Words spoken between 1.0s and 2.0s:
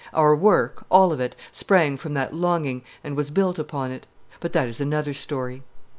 of it, sprang